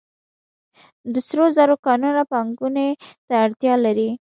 د 1.13 1.15
سرو 1.27 1.45
زرو 1.57 1.75
کانونه 1.85 2.21
پانګونې 2.31 2.87
ته 3.27 3.33
اړتیا 3.45 3.73
لري 3.85 4.09